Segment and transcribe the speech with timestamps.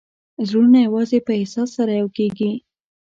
[0.47, 2.51] زړونه یوازې په احساس سره یو کېږي.